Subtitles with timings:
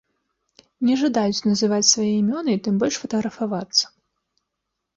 [0.89, 3.85] Не жадаюць называць свае імёны і тым больш фатаграфавацца.